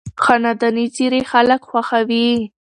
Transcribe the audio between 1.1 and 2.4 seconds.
خلک خوښوي.